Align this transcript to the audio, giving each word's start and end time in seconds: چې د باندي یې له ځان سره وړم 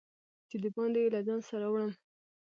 چې 0.49 0.55
د 0.63 0.65
باندي 0.75 0.99
یې 1.03 1.09
له 1.13 1.19
ځان 1.27 1.39
سره 1.49 1.65
وړم 1.71 1.91